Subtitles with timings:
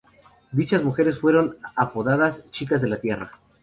[0.51, 3.39] Dichas mujeres fueron apodadas "chicas de la tierra".